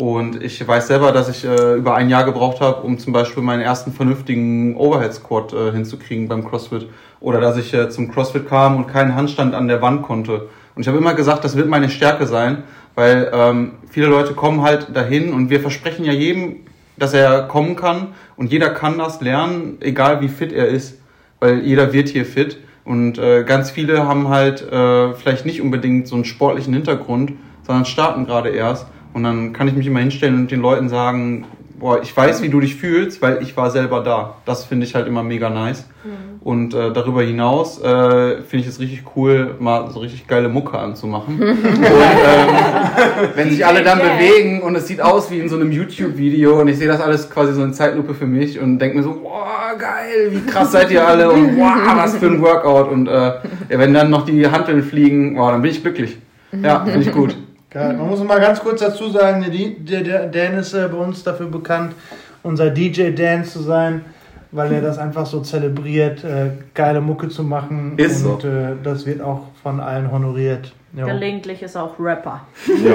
[0.00, 3.42] Und ich weiß selber, dass ich äh, über ein Jahr gebraucht habe, um zum Beispiel
[3.42, 6.88] meinen ersten vernünftigen Overhead Squat äh, hinzukriegen beim CrossFit.
[7.18, 10.48] Oder dass ich äh, zum CrossFit kam und keinen Handstand an der Wand konnte.
[10.76, 12.62] Und ich habe immer gesagt, das wird meine Stärke sein,
[12.94, 16.58] weil ähm, viele Leute kommen halt dahin und wir versprechen ja jedem,
[16.96, 21.00] dass er kommen kann und jeder kann das lernen, egal wie fit er ist,
[21.40, 22.58] weil jeder wird hier fit.
[22.84, 27.32] Und äh, ganz viele haben halt äh, vielleicht nicht unbedingt so einen sportlichen Hintergrund,
[27.66, 28.86] sondern starten gerade erst.
[29.18, 31.44] Und dann kann ich mich immer hinstellen und den Leuten sagen,
[31.76, 34.36] boah, ich weiß, wie du dich fühlst, weil ich war selber da.
[34.44, 35.88] Das finde ich halt immer mega nice.
[36.04, 36.38] Mhm.
[36.40, 40.78] Und äh, darüber hinaus äh, finde ich es richtig cool, mal so richtig geile Mucke
[40.78, 41.42] anzumachen.
[41.42, 41.68] und ähm,
[43.34, 46.68] wenn sich alle dann bewegen und es sieht aus wie in so einem YouTube-Video und
[46.68, 49.76] ich sehe das alles quasi so in Zeitlupe für mich und denke mir so, boah,
[49.76, 52.88] geil, wie krass seid ihr alle und boah, was für ein Workout.
[52.88, 53.32] Und äh,
[53.68, 56.18] wenn dann noch die Handeln fliegen, boah, dann bin ich glücklich.
[56.62, 57.36] Ja, finde ich gut.
[57.70, 57.94] Geil.
[57.94, 59.44] Man muss mal ganz kurz dazu sagen,
[59.80, 61.94] der, der Dan ist äh, bei uns dafür bekannt,
[62.42, 64.04] unser DJ Dan zu sein,
[64.52, 67.92] weil er das einfach so zelebriert, äh, geile Mucke zu machen.
[67.98, 68.48] Ist und so.
[68.48, 70.72] äh, das wird auch von allen honoriert.
[70.94, 71.04] Jo.
[71.04, 72.40] Gelegentlich ist er auch Rapper.
[72.66, 72.94] Ja.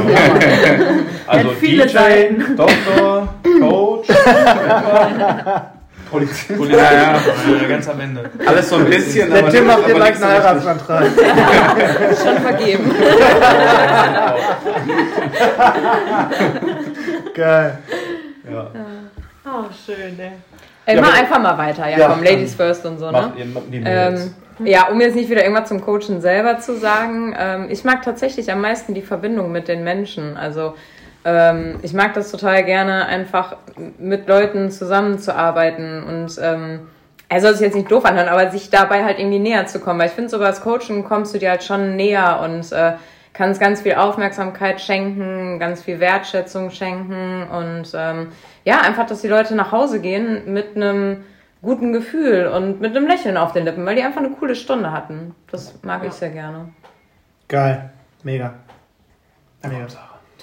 [1.28, 2.56] also viele DJ, Seiten.
[2.56, 3.28] Doktor,
[3.60, 5.73] Coach, Rapper,
[6.14, 6.58] Polizist.
[6.58, 7.14] Polizei, ja,
[7.62, 8.30] ja, ganz am Ende.
[8.46, 9.30] Alles so ein bisschen.
[9.32, 10.24] Der aber Tim macht dir gleich einen.
[10.26, 11.06] Heiratsantrag.
[12.24, 12.92] Schon vergeben.
[17.34, 17.78] Geil.
[18.52, 18.68] Ja.
[19.46, 20.32] Oh, schön, ey.
[20.86, 21.90] Ey, Ja, mach aber- einfach mal weiter.
[21.90, 23.32] Ja, Ja, komm, Ladies first und so, ne?
[23.86, 28.02] Ähm, ja, um jetzt nicht wieder irgendwas zum Coachen selber zu sagen, ähm, ich mag
[28.04, 30.38] tatsächlich am meisten die Verbindung mit den Menschen.
[30.38, 30.76] Also
[31.26, 33.58] ähm, ich mag das total gerne, einfach
[33.98, 36.88] mit Leuten zusammenzuarbeiten und ähm,
[37.30, 40.00] er soll sich jetzt nicht doof anhören, aber sich dabei halt irgendwie näher zu kommen.
[40.00, 42.94] Weil ich finde, sogar als Coaching kommst du dir halt schon näher und äh,
[43.34, 48.28] kannst ganz viel Aufmerksamkeit schenken, ganz viel Wertschätzung schenken und ähm,
[48.64, 51.24] ja, einfach, dass die Leute nach Hause gehen mit einem
[51.62, 54.92] guten Gefühl und mit einem Lächeln auf den Lippen, weil die einfach eine coole Stunde
[54.92, 55.34] hatten.
[55.50, 56.70] Das mag ich sehr gerne.
[57.48, 57.90] Geil.
[58.24, 58.54] Mega.
[59.64, 59.88] Mega.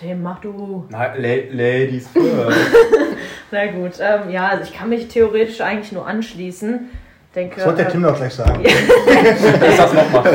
[0.01, 0.87] Tim, mach du.
[0.89, 2.59] Na, La Ladies first.
[3.51, 3.93] Na gut.
[4.01, 6.89] Ähm, ja, also ich kann mich theoretisch eigentlich nur anschließen.
[7.35, 8.65] Denke, Das wollte der Tim doch gleich sagen.
[9.61, 10.25] Lass das nochmal.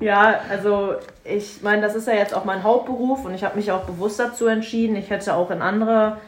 [0.00, 3.72] Ja, also ich meine, das ist ja jetzt auch mein Hauptberuf und ich habe mich
[3.72, 4.94] auch bewusst dazu entschieden.
[4.94, 6.18] Ich hätte auch in andere,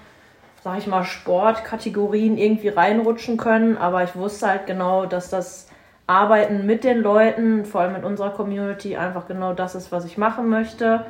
[0.64, 5.68] sag ich mal, Sportkategorien irgendwie reinrutschen können, aber ich wusste halt genau, dass das
[6.10, 10.18] Arbeiten mit den Leuten, vor allem mit unserer Community, einfach genau das ist, was ich
[10.18, 11.06] machen möchte,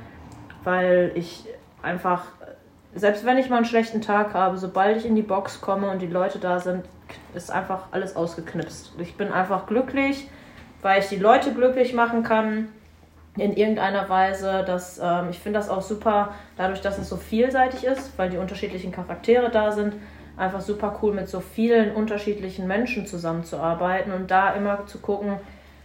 [0.62, 1.46] weil ich
[1.82, 2.24] einfach,
[2.94, 6.00] selbst wenn ich mal einen schlechten Tag habe, sobald ich in die Box komme und
[6.02, 6.84] die Leute da sind,
[7.34, 8.92] ist einfach alles ausgeknipst.
[8.98, 10.28] Ich bin einfach glücklich
[10.82, 12.68] weil ich die Leute glücklich machen kann
[13.36, 14.64] in irgendeiner Weise.
[14.66, 18.38] Dass, ähm, ich finde das auch super, dadurch, dass es so vielseitig ist, weil die
[18.38, 19.94] unterschiedlichen Charaktere da sind,
[20.36, 25.34] einfach super cool mit so vielen unterschiedlichen Menschen zusammenzuarbeiten und da immer zu gucken,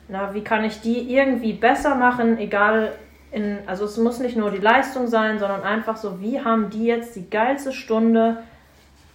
[0.07, 2.93] na, wie kann ich die irgendwie besser machen, egal
[3.31, 6.85] in, also es muss nicht nur die Leistung sein, sondern einfach so, wie haben die
[6.85, 8.37] jetzt die geilste Stunde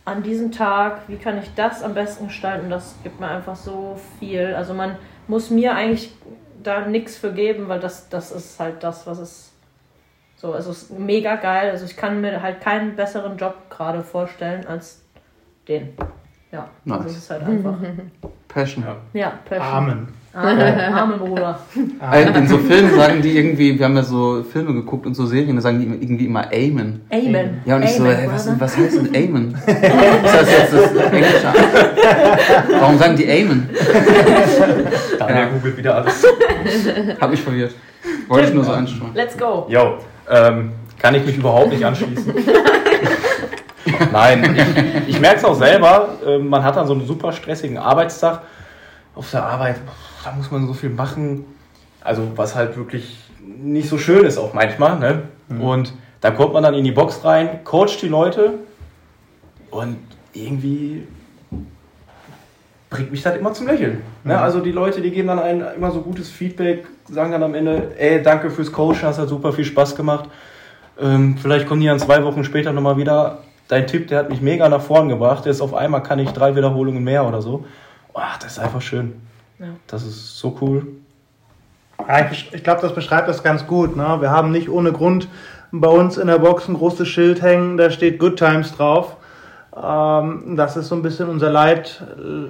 [0.04, 2.68] an diesem Tag, wie kann ich das am besten gestalten?
[2.68, 4.54] Das gibt mir einfach so viel.
[4.54, 4.96] Also man
[5.28, 6.12] muss mir eigentlich
[6.62, 9.52] da nichts für geben, weil das, das ist halt das, was es
[10.36, 11.70] so, also es ist mega geil.
[11.70, 14.99] Also ich kann mir halt keinen besseren Job gerade vorstellen als
[15.70, 15.88] den.
[16.52, 17.12] Ja, also Nice.
[17.12, 17.74] es ist halt einfach.
[18.48, 18.84] Passion.
[19.12, 19.72] Ja, perfekt.
[19.72, 20.08] Amen.
[20.32, 21.58] Amen, Amen, Bruder.
[21.74, 25.26] In, in so Filmen sagen die irgendwie, wir haben ja so Filme geguckt und so
[25.26, 27.00] Serien, da sagen die irgendwie immer Amen.
[27.10, 27.62] Amen.
[27.64, 29.54] Ja, und ich so, Amen, hey, was, was heißt denn Amen?
[29.66, 31.52] Ist das jetzt das Englische?
[32.78, 33.70] Warum sagen die Amen?
[35.18, 35.48] Daniel Ja.
[35.48, 36.24] googelt wieder alles.
[37.20, 37.74] Hab mich verwirrt.
[38.28, 39.14] Wollte ich nur so einstreuen.
[39.14, 39.66] Let's go.
[39.68, 42.32] Jo, ähm, kann ich mich überhaupt nicht anschließen.
[44.12, 44.56] Nein,
[45.06, 46.08] ich, ich merke es auch selber.
[46.26, 48.42] äh, Man hat dann so einen super stressigen Arbeitstag
[49.14, 49.76] auf der Arbeit.
[50.24, 51.44] Da muss man so viel machen.
[52.02, 53.18] Also, was halt wirklich
[53.62, 54.98] nicht so schön ist, auch manchmal.
[54.98, 55.22] Ne?
[55.60, 58.54] Und da kommt man dann in die Box rein, coacht die Leute
[59.70, 59.96] und
[60.32, 61.06] irgendwie
[62.88, 64.02] bringt mich das immer zum Lächeln.
[64.24, 64.38] Ne?
[64.38, 67.92] Also die Leute, die geben dann ein, immer so gutes Feedback, sagen dann am Ende,
[67.98, 70.28] ey, danke fürs Coachen, das hat super viel Spaß gemacht.
[71.00, 73.38] Ähm, vielleicht kommen die dann zwei Wochen später nochmal wieder.
[73.70, 75.46] Dein Tipp, der hat mich mega nach vorn gebracht.
[75.46, 77.64] Jetzt auf einmal kann ich drei Wiederholungen mehr oder so.
[78.14, 79.20] Ach, das ist einfach schön.
[79.60, 79.66] Ja.
[79.86, 80.88] Das ist so cool.
[82.08, 83.96] Ja, ich ich glaube, das beschreibt das ganz gut.
[83.96, 84.16] Ne?
[84.20, 85.28] Wir haben nicht ohne Grund
[85.70, 89.16] bei uns in der Box ein großes Schild hängen, da steht Good Times drauf.
[89.80, 92.02] Ähm, das ist so ein bisschen unser Leit,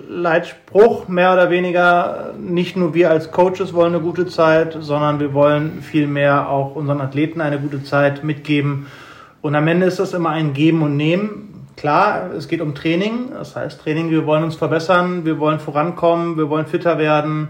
[0.09, 2.33] Leitspruch, mehr oder weniger.
[2.39, 7.03] Nicht nur wir als Coaches wollen eine gute Zeit, sondern wir wollen vielmehr auch unseren
[7.03, 8.87] Athleten eine gute Zeit mitgeben.
[9.43, 11.67] Und am Ende ist das immer ein Geben und Nehmen.
[11.77, 13.31] Klar, es geht um Training.
[13.33, 17.49] Das heißt, Training, wir wollen uns verbessern, wir wollen vorankommen, wir wollen fitter werden.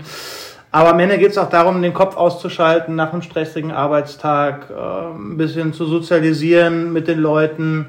[0.72, 5.16] Aber am Ende geht es auch darum, den Kopf auszuschalten nach einem stressigen Arbeitstag, äh,
[5.16, 7.86] ein bisschen zu sozialisieren mit den Leuten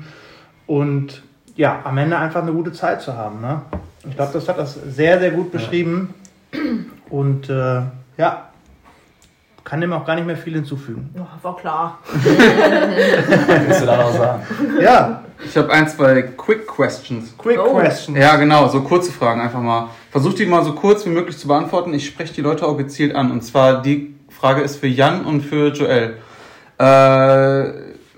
[0.66, 1.22] und
[1.56, 3.42] ja, am Ende einfach eine gute Zeit zu haben.
[3.42, 3.62] Ne?
[4.10, 6.14] Ich glaube, das hat das sehr, sehr gut beschrieben.
[7.10, 7.82] Und äh,
[8.18, 8.51] ja,
[9.64, 11.10] kann dem auch gar nicht mehr viel hinzufügen.
[11.16, 12.00] Ja, war klar.
[12.12, 14.44] Willst du da noch sagen?
[14.82, 17.36] Ja, Ich habe ein, zwei Quick Questions.
[17.38, 17.74] quick Oh.
[17.80, 18.16] question.
[18.16, 19.90] Ja, genau, so kurze Fragen einfach mal.
[20.12, 21.94] Versucht die mal so kurz wie möglich zu beantworten.
[21.94, 23.32] Ich spreche die Leute auch gezielt an.
[23.32, 26.18] Und zwar die Frage ist für Jan und für Joel.
[26.78, 26.84] Äh,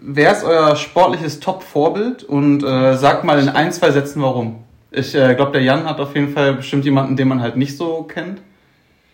[0.02, 2.24] wer ist euer sportliches Top-Vorbild?
[2.24, 4.64] Und äh, sagt mal in ein, zwei Sätzen warum.
[4.92, 7.78] Ich äh, glaube, der Jan hat auf jeden Fall bestimmt jemanden, den man halt nicht
[7.78, 8.40] so kennt.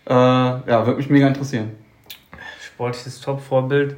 [0.08, 1.70] Äh, ja, würde mich mega interessieren.
[2.80, 3.96] Sportliches Top-Vorbild.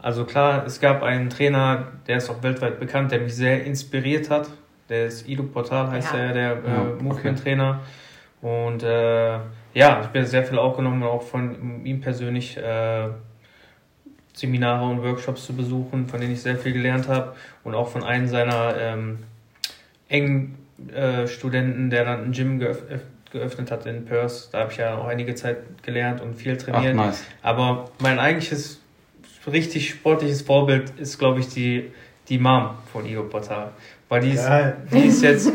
[0.00, 4.30] Also klar, es gab einen Trainer, der ist auch weltweit bekannt, der mich sehr inspiriert
[4.30, 4.48] hat.
[4.88, 6.18] Der ist Ido Portal, heißt Ja.
[6.20, 7.80] er, der Ja, äh, Movement-Trainer.
[8.40, 9.38] Und äh,
[9.74, 13.08] ja, ich bin sehr viel aufgenommen, auch von ihm persönlich äh,
[14.34, 17.34] Seminare und Workshops zu besuchen, von denen ich sehr viel gelernt habe.
[17.64, 19.18] Und auch von einem seiner ähm,
[20.08, 20.58] engen
[20.94, 22.82] äh, Studenten, der dann ein Gym geöff
[23.32, 24.48] geöffnet hat in Perth.
[24.52, 26.94] Da habe ich ja auch einige Zeit gelernt und viel Ach, trainiert.
[26.94, 27.24] nice.
[27.42, 28.80] Aber mein eigentliches
[29.46, 31.90] richtig sportliches Vorbild ist, glaube ich, die,
[32.28, 33.72] die Mom von Igo Portal.
[34.08, 34.48] Weil die ist,
[34.92, 35.52] die ist jetzt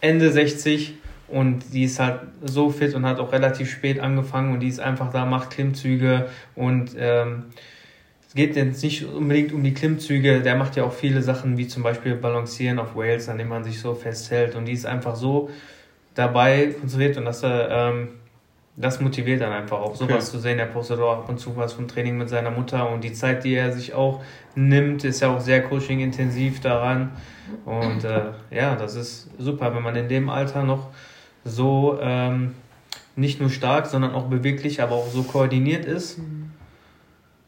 [0.00, 0.94] Ende 60
[1.28, 4.80] und die ist halt so fit und hat auch relativ spät angefangen und die ist
[4.80, 7.44] einfach da, macht Klimmzüge und ähm,
[8.26, 11.66] es geht jetzt nicht unbedingt um die Klimmzüge, der macht ja auch viele Sachen wie
[11.66, 15.16] zum Beispiel Balancieren auf Rails, an dem man sich so festhält und die ist einfach
[15.16, 15.50] so
[16.20, 18.08] dabei konzentriert und dass er ähm,
[18.76, 20.36] das motiviert dann einfach auch, sowas Okay.
[20.36, 20.58] zu sehen.
[20.58, 23.44] Er postet auch ab und zu was vom Training mit seiner Mutter und die Zeit,
[23.44, 24.22] die er sich auch
[24.54, 27.10] nimmt, ist ja auch sehr coaching-intensiv daran.
[27.64, 30.88] Und äh, ja, das ist super, wenn man in dem Alter noch
[31.44, 32.54] so ähm,
[33.16, 36.18] nicht nur stark, sondern auch beweglich, aber auch so koordiniert ist.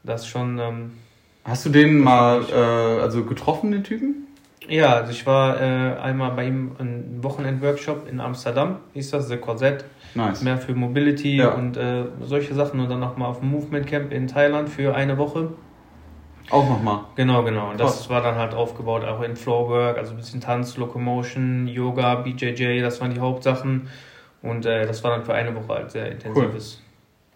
[0.03, 0.93] Das schon, ähm,
[1.45, 4.27] Hast du den mal äh, also getroffen, den Typen?
[4.69, 9.37] Ja, also ich war äh, einmal bei ihm ein Wochenend-Workshop in Amsterdam, hieß das, The
[9.37, 9.85] Corset.
[10.15, 10.43] Nice.
[10.43, 11.53] mehr für Mobility Ja.
[11.55, 15.17] und äh, solche Sachen und dann nochmal auf dem Movement Camp in Thailand für eine
[15.17, 15.53] Woche.
[16.51, 17.01] Auch nochmal.
[17.17, 17.71] Genau, genau.
[17.71, 22.17] Und das war dann halt aufgebaut auch in Floorwork, also ein bisschen Tanz, Locomotion, Yoga,
[22.17, 23.89] BJJ, das waren die Hauptsachen.
[24.43, 26.83] Und äh, das war dann für eine Woche halt sehr intensives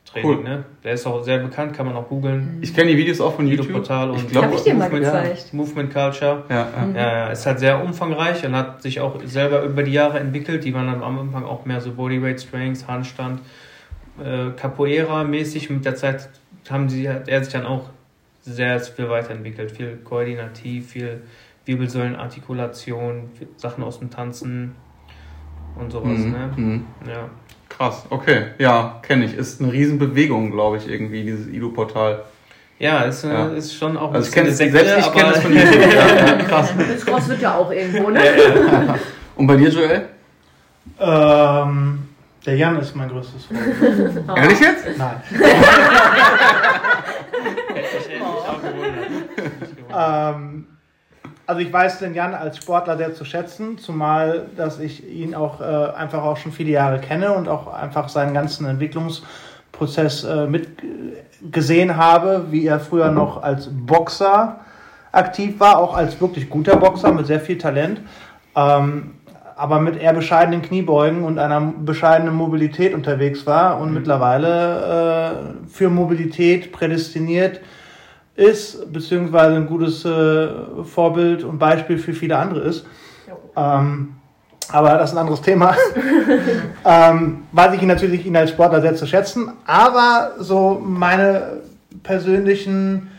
[0.06, 0.30] Training.
[0.38, 0.42] Cool.
[0.44, 0.64] Ne?
[0.84, 2.58] Der ist auch sehr bekannt, kann man auch googeln.
[2.62, 3.72] Ich kenne die Videos auch von YouTube.
[3.72, 5.52] Portal und Ich glaub, Hab ich dir mal Movement- gezeigt.
[5.52, 6.44] Movement Culture.
[6.48, 6.88] Ja, ja.
[6.94, 10.64] Ja, ja, ist halt sehr umfangreich und hat sich auch selber über die Jahre entwickelt.
[10.64, 13.40] Die waren dann am Anfang auch mehr so Bodyweight Strengths, Handstand,
[14.22, 15.70] äh, Capoeira-mäßig.
[15.70, 16.28] Mit der Zeit
[16.70, 17.90] haben sie, hat er sich dann auch
[18.42, 19.72] sehr viel weiterentwickelt.
[19.72, 21.22] Viel koordinativ, viel
[21.64, 24.76] Wirbelsäulenartikulation, Sachen aus dem Tanzen
[25.78, 26.18] und sowas.
[26.18, 26.30] Mhm.
[26.32, 26.50] Ne?
[26.56, 26.84] Mhm.
[27.08, 27.28] Ja.
[27.76, 28.46] Krass, okay.
[28.58, 29.34] Ja, kenne ich.
[29.36, 32.22] Ist eine Riesenbewegung, glaube ich, irgendwie, dieses Ido-Portal.
[32.78, 33.46] Ja, ist, äh, Ja.
[33.48, 35.92] ist schon auch ein Also ich eine es, Sekte, selbst ich kenne es von YouTube.
[35.92, 36.72] ja, ja, krass.
[36.90, 38.20] Das CrossFit ja auch irgendwo, ne?
[39.36, 40.08] Und bei dir, Joel?
[40.98, 41.98] Ähm,
[42.46, 44.24] der Jan ist mein größtes Vorbild.
[44.36, 44.86] Ehrlich jetzt?
[44.98, 45.22] Nein.
[49.98, 50.66] Ähm,
[51.46, 55.60] also ich weiß den Jan als Sportler sehr zu schätzen, zumal dass ich ihn auch
[55.60, 61.96] äh, einfach auch schon viele Jahre kenne und auch einfach seinen ganzen Entwicklungsprozess äh, mitgesehen
[61.96, 64.60] habe, wie er früher noch als Boxer
[65.12, 68.00] aktiv war, auch als wirklich guter Boxer mit sehr viel Talent.
[68.54, 69.12] Ähm,
[69.58, 75.88] aber mit eher bescheidenen Kniebeugen und einer bescheidenen Mobilität unterwegs war und mittlerweile äh, für
[75.88, 77.60] Mobilität prädestiniert
[78.36, 80.48] ist, beziehungsweise ein gutes äh,
[80.84, 82.86] Vorbild und Beispiel für viele andere ist.
[83.56, 84.14] Ähm,
[84.68, 85.74] aber das ist ein anderes Thema.
[86.84, 91.62] ähm, weiß ich ihn natürlich ihn als Sportler sehr zu schätzen, aber so meine
[92.02, 93.10] persönlichen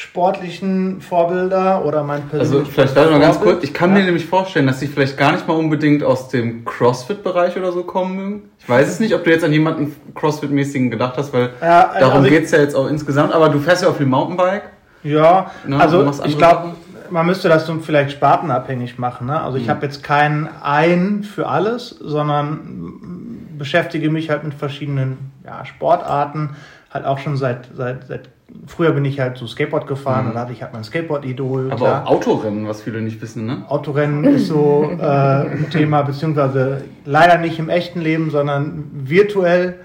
[0.00, 3.62] sportlichen Vorbilder oder mein Also persönliches vielleicht warte mal ganz kurz.
[3.62, 3.98] Ich kann ja.
[3.98, 7.82] mir nämlich vorstellen, dass sie vielleicht gar nicht mal unbedingt aus dem CrossFit-Bereich oder so
[7.84, 8.42] kommen mögen.
[8.58, 12.14] Ich weiß es nicht, ob du jetzt an jemanden CrossFit-mäßigen gedacht hast, weil Ja, darum
[12.18, 13.32] also ich- geht's ja jetzt auch insgesamt.
[13.34, 14.62] Aber du fährst ja auch viel Mountainbike.
[15.02, 16.72] Ja, Ne, also ich glaube,
[17.10, 19.26] man müsste das so vielleicht spartenabhängig machen.
[19.26, 19.38] Ne?
[19.38, 19.70] Also ich Mhm.
[19.70, 26.56] habe jetzt keinen ein für alles, sondern beschäftige mich halt mit verschiedenen ja, Sportarten.
[26.90, 28.28] Halt auch schon seit, seit, seit
[28.66, 30.28] früher bin ich halt so Skateboard gefahren Mhm.
[30.30, 31.66] und da hatte ich halt mein Skateboard-Idol.
[31.72, 32.06] Aber klar.
[32.06, 33.62] auch Autorennen, was viele nicht wissen, ne?
[33.68, 39.80] Autorennen ist so äh, ein Thema, beziehungsweise leider nicht im echten Leben, sondern virtuell.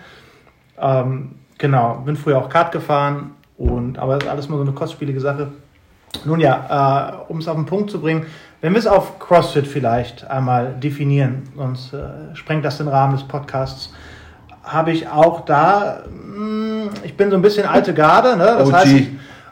[0.79, 5.19] Ähm, genau, bin früher auch Kart gefahren und aber ist alles mal so eine kostspielige
[5.21, 5.47] Sache.
[6.25, 8.25] Nun ja, äh, um es auf den Punkt zu bringen,
[8.61, 13.23] wenn wir es auf CrossFit vielleicht einmal definieren, sonst äh, sprengt das den Rahmen des
[13.23, 13.93] Podcasts,
[14.63, 16.64] habe ich auch da, mh,
[17.03, 18.55] ich bin so ein bisschen alte Garde, ne?
[18.57, 18.73] das OG.
[18.73, 19.03] heißt,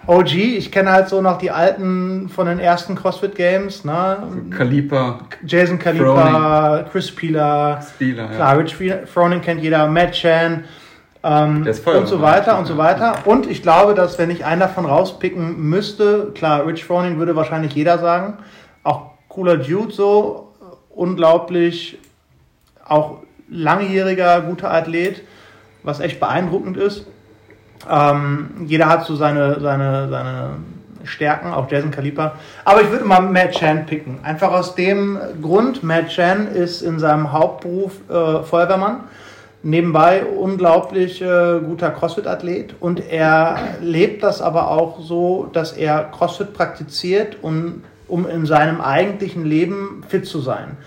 [0.06, 4.18] OG, ich kenne halt so noch die alten von den ersten CrossFit Games, ne?
[4.50, 8.26] Kaliper, Jason Kalipa, Chris Spieler, ja.
[8.28, 10.66] klar, Rich Froning kennt jeder, Matt Chan
[11.24, 13.20] ähm, und so weiter und so weiter.
[13.26, 17.74] Und ich glaube, dass wenn ich einen davon rauspicken müsste, klar, Rich Froning würde wahrscheinlich
[17.74, 18.40] jeder sagen,
[18.84, 20.52] auch cooler Dude so,
[20.90, 21.98] unglaublich,
[22.86, 23.20] auch
[23.50, 25.24] langjähriger, guter Athlet,
[25.84, 27.06] was echt beeindruckend ist.
[27.90, 30.50] Ähm, jeder hat so seine, seine, seine
[31.04, 32.34] Stärken, auch Jason Kaliper.
[32.64, 34.20] Aber ich würde mal Matt Chan picken.
[34.24, 39.02] Einfach aus dem Grund, Matt Chan ist in seinem Hauptberuf äh, Feuerwehrmann.
[39.66, 46.54] Nebenbei unglaublich äh, guter CrossFit-Athlet und er lebt das aber auch so, dass er CrossFit
[46.54, 50.78] praktiziert, um, um in seinem eigentlichen Leben fit zu sein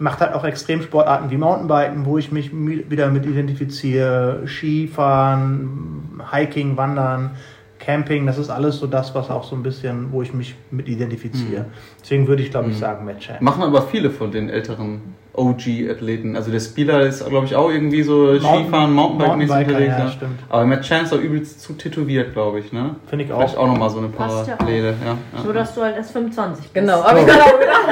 [0.00, 6.76] macht halt auch Extremsportarten wie Mountainbiken, wo ich mich mi- wieder mit identifiziere, Skifahren, Hiking,
[6.76, 7.30] Wandern,
[7.78, 10.88] Camping, das ist alles so das, was auch so ein bisschen, wo ich mich mit
[10.88, 11.66] identifiziere.
[12.02, 13.36] Deswegen würde ich, glaube ich, sagen Matt Chan.
[13.40, 15.00] Machen aber viele von den älteren
[15.32, 16.36] OG-Athleten.
[16.36, 19.88] Also der Spieler ist, glaube ich, auch irgendwie so Mountain- Skifahren, Mountainbike-mäßig unterwegs.
[19.92, 20.08] ja, ja.
[20.10, 20.40] stimmt.
[20.48, 22.96] Aber Matt Chance ist auch übelst zu tätowiert, glaube ich, ne?
[23.06, 23.62] Finde ich Vielleicht auch.
[23.62, 24.58] auch nochmal so eine Passt ja auch.
[24.58, 24.94] Parallele.
[25.04, 25.42] Ja, ja.
[25.44, 26.74] So, dass du halt erst 25 bist.
[26.74, 27.84] Genau, aber ich gerade auch gedacht.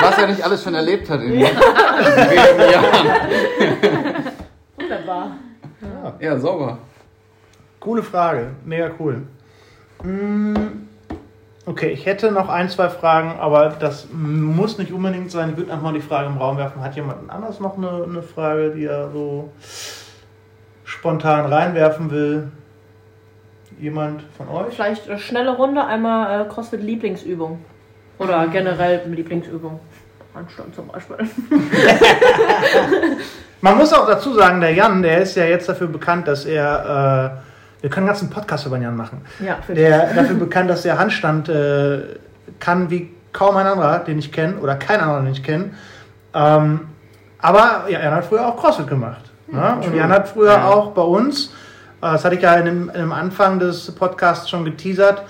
[0.00, 1.44] Was er nicht alles schon erlebt hat in wenigen
[2.72, 3.06] Jahren.
[4.76, 5.32] Wunderbar.
[6.20, 6.78] Ja, sauber.
[7.80, 9.22] Coole Frage, mega cool.
[10.04, 10.54] Mm,
[11.64, 15.50] Okay, ich hätte noch ein, zwei Fragen, aber das muss nicht unbedingt sein.
[15.50, 16.82] Ich würde einfach mal die Frage im Raum werfen.
[16.82, 19.52] Hat jemand anders noch eine, eine Frage, die er so
[20.84, 22.50] spontan reinwerfen will?
[23.78, 24.74] Jemand von euch?
[24.74, 27.64] Vielleicht eine schnelle Runde, einmal äh, CrossFit-Lieblingsübung.
[28.18, 29.78] Oder generell Lieblingsübung.
[30.34, 31.16] Handstand zum Beispiel.
[33.60, 37.36] Man muss auch dazu sagen, der Jan, der ist ja jetzt dafür bekannt, dass er,
[37.44, 37.51] äh,
[37.82, 39.20] wir können einen ganzen Podcast über Jan machen.
[39.44, 42.00] Ja, Der dafür bekannt, dass er Handstand äh,
[42.58, 45.70] kann wie kaum ein anderer, den ich kenne, oder kein anderer, den ich kenne.
[46.34, 46.80] Ähm,
[47.40, 49.22] aber ja, Jan hat früher auch CrossFit gemacht.
[49.48, 49.76] Ne?
[49.84, 50.68] Und Jan hat früher Ja.
[50.68, 51.50] auch bei uns, äh,
[52.12, 55.22] das hatte ich ja in dem, in dem Anfang des Podcasts schon geteasert,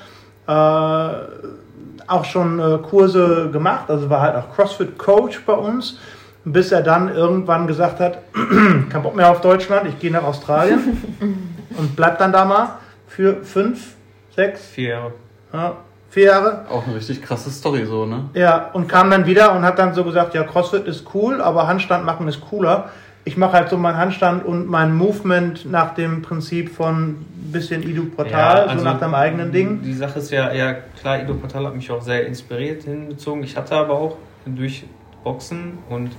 [0.47, 5.99] äh, auch schon äh, Kurse gemacht, also war halt auch CrossFit-Coach bei uns,
[6.45, 8.19] bis er dann irgendwann gesagt hat,
[8.91, 10.81] kein Bock mehr auf Deutschland, ich gehe nach Australien
[11.79, 13.95] und bleib dann da mal für fünf,
[14.35, 15.13] sechs, Vier Jahre.
[15.53, 15.77] ja,
[16.11, 16.65] vier Jahre.
[16.71, 18.31] Auch eine richtig krasse Story so, ne?
[18.35, 21.67] Ja, und kam dann wieder und hat dann so gesagt, ja, CrossFit ist cool, aber
[21.67, 22.91] Handstand machen ist cooler.
[23.25, 28.07] Ich mache halt so meinen Handstand und mein Movement nach dem Prinzip von bisschen Idu
[28.07, 29.83] Portal, so nach deinem eigenen Ding.
[29.83, 33.45] Die Sache ist ja, ja klar, Ido Portal hat mich auch sehr inspiriert hinbezogen.
[33.45, 34.85] Ich hatte aber auch durch
[35.23, 36.11] Boxen und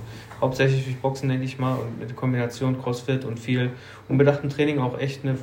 [0.44, 3.70] hauptsächlich durch Boxen, denke ich mal, und mit der Kombination CrossFit und viel
[4.08, 5.36] unbedachten Training auch echt eine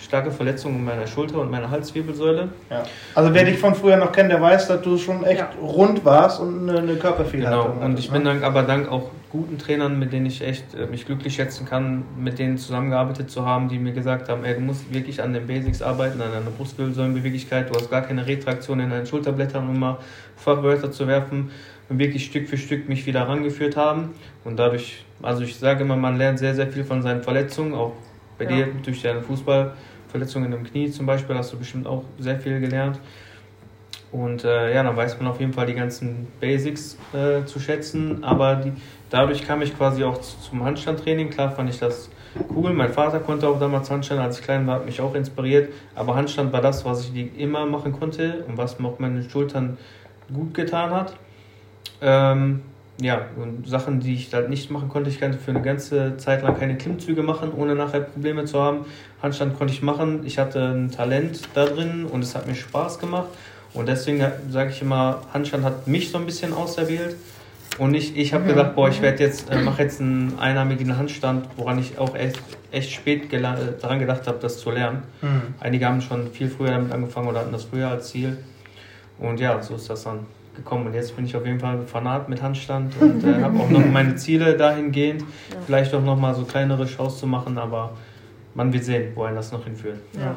[0.00, 2.50] starke Verletzung in meiner Schulter und meiner Halswirbelsäule.
[2.70, 2.84] Ja.
[3.16, 5.50] Also wer dich von früher noch kennt, der weiß, dass du schon echt Ja.
[5.60, 8.34] rund warst und eine, eine Körperfehlhaltung Genau, und ich hattest, bin ne?
[8.34, 12.04] dann aber dank auch guten Trainern, mit denen ich echt äh, mich glücklich schätzen kann,
[12.16, 15.46] mit denen zusammengearbeitet zu haben, die mir gesagt haben, ey, du musst wirklich an den
[15.48, 19.98] Basics arbeiten, an deiner Brustwirbelsäulenbeweglichkeit, du hast gar keine Retraktion in deinen Schulterblättern, um mal
[20.36, 21.50] Fachwörter zu werfen
[21.88, 24.10] und wirklich Stück für Stück mich wieder rangeführt haben
[24.44, 27.92] und dadurch, also ich sage immer, man lernt sehr, sehr viel von seinen Verletzungen, auch
[28.38, 28.50] bei Ja.
[28.50, 32.98] dir durch deine Fußballverletzungen im Knie zum Beispiel hast du bestimmt auch sehr viel gelernt.
[34.10, 38.24] Und äh, ja, dann weiß man auf jeden Fall die ganzen Basics äh, zu schätzen.
[38.24, 38.72] Aber die,
[39.10, 41.28] dadurch kam ich quasi auch zu- zum Handstandtraining.
[41.28, 42.08] Klar fand ich das
[42.56, 42.72] cool.
[42.72, 45.70] Mein Vater konnte auch damals Handstand, als ich klein war, hat mich auch inspiriert.
[45.94, 49.76] Aber Handstand war das, was ich immer machen konnte und was mir auch meine Schultern
[50.32, 51.14] gut getan hat.
[52.00, 52.62] Ähm,
[53.00, 56.42] ja, und Sachen, die ich halt nicht machen konnte, ich konnte für eine ganze Zeit
[56.42, 58.86] lang keine Klimmzüge machen, ohne nachher Probleme zu haben.
[59.22, 60.22] Handstand konnte ich machen.
[60.24, 63.28] Ich hatte ein Talent da drin und es hat mir Spaß gemacht.
[63.72, 67.16] Und deswegen sage ich immer, Handstand hat mich so ein bisschen auserwählt.
[67.78, 71.46] Und ich, ich habe gedacht, boah, ich werde jetzt, äh, mache jetzt einen einarmigen Handstand,
[71.56, 72.40] woran ich auch echt,
[72.72, 75.04] echt spät äh, daran gedacht habe, das zu lernen.
[75.22, 75.54] Mhm.
[75.60, 78.38] Einige haben schon viel früher damit angefangen oder hatten das früher als Ziel.
[79.20, 80.26] Und ja, so ist das dann
[80.58, 80.86] gekommen.
[80.86, 83.84] Und jetzt bin ich auf jeden Fall Fanat mit Handstand und äh, habe auch noch
[83.92, 85.24] meine Ziele dahingehend,
[85.64, 87.92] vielleicht auch noch mal so kleinere Shows zu machen, aber
[88.54, 89.98] man wird sehen, wohin das noch hinführt.
[90.12, 90.34] Ja.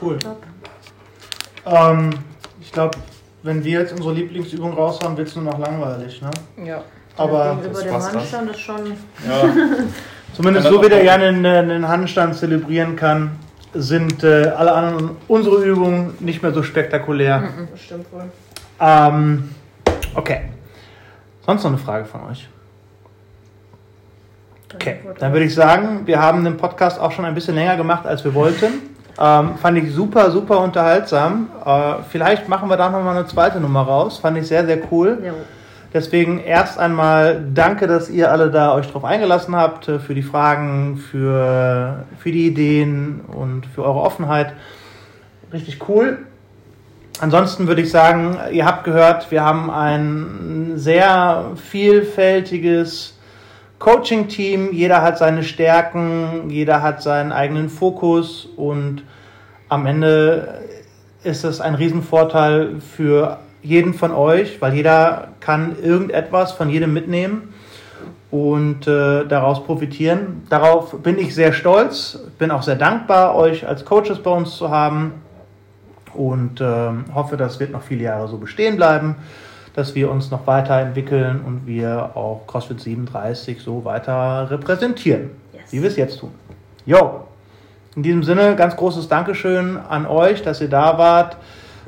[0.00, 0.18] Cool.
[1.64, 2.10] Ähm,
[2.60, 2.98] ich glaube,
[3.42, 6.20] wenn wir jetzt unsere Lieblingsübung raushauen, wird es nur noch langweilig.
[6.20, 6.30] Ne?
[6.66, 6.82] Ja.
[7.16, 8.20] Aber Über das dem passt dann.
[8.20, 8.76] Handstand ist schon.
[10.34, 13.30] zumindest so wie der gerne einen, einen Handstand zelebrieren kann,
[13.74, 17.42] sind äh, alle anderen unsere Übungen nicht mehr so spektakulär.
[17.70, 18.24] Das stimmt wohl.
[18.80, 19.50] Ähm,
[20.14, 20.42] okay.
[21.44, 22.48] Sonst noch eine Frage von euch?
[24.74, 28.04] Okay, dann würde ich sagen, wir haben den Podcast auch schon ein bisschen länger gemacht,
[28.04, 28.66] als wir wollten.
[29.18, 31.48] Ähm, fand ich super, super unterhaltsam.
[31.64, 34.18] Äh, vielleicht machen wir da nochmal eine zweite Nummer raus.
[34.18, 35.22] Fand ich sehr, sehr cool.
[35.24, 35.32] Ja.
[35.96, 40.20] Deswegen erst einmal danke, dass ihr alle da euch drauf eingelassen habt, äh, für die
[40.20, 44.52] Fragen, für, für die Ideen und für eure Offenheit.
[45.54, 46.18] Richtig cool.
[47.18, 53.18] Ansonsten würde ich sagen, ihr habt gehört, wir haben ein sehr vielfältiges
[53.78, 54.72] Coaching-Team.
[54.72, 59.02] Jeder hat seine Stärken, jeder hat seinen eigenen Fokus und
[59.70, 60.60] am Ende
[61.24, 67.52] ist es ein Riesenvorteil für jeden von euch, weil jeder kann irgendetwas von jedem mitnehmen
[68.30, 70.42] und äh, daraus profitieren.
[70.48, 74.70] Darauf bin ich sehr stolz, bin auch sehr dankbar, euch als Coaches bei uns zu
[74.70, 75.12] haben
[76.14, 79.16] und ähm, hoffe, das wird noch viele Jahre so bestehen bleiben,
[79.74, 85.72] dass wir uns noch weiterentwickeln und wir auch CrossFit 37 so weiter repräsentieren, Yes.
[85.72, 86.30] wie wir es jetzt tun.
[86.86, 87.22] Jo,
[87.94, 91.36] in diesem Sinne ganz großes Dankeschön an euch, dass ihr da wart,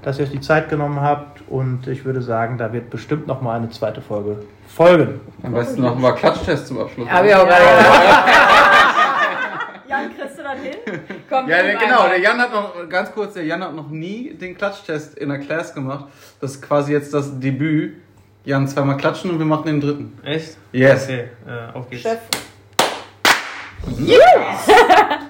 [0.02, 3.40] dass ihr euch die Zeit genommen habt und ich würde sagen, da wird bestimmt noch
[3.40, 5.20] mal eine zweite Folge folgen.
[5.42, 7.08] Am besten noch mal Klatschtest zum Abschluss.
[7.08, 7.64] Hab ich auch gerade
[9.88, 11.00] Jan, kriegst du das hin?
[11.30, 12.08] Komm, Ja, genau, einmal.
[12.10, 15.38] der Jan hat noch, ganz kurz, der Jan hat noch nie den Klatschtest in der
[15.38, 16.06] Class gemacht.
[16.40, 17.96] Das ist quasi jetzt das Debüt.
[18.44, 20.18] Jan, zweimal klatschen und wir machen den dritten.
[20.22, 20.56] Echt?
[20.72, 21.04] Yes.
[21.04, 22.02] Okay, äh, auf geht's.
[22.02, 22.18] Chef.
[23.98, 24.20] Yes!